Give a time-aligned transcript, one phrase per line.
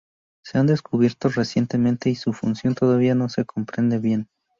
[0.43, 4.27] Se han descubierto recientemente y su función todavía no se comprende bien.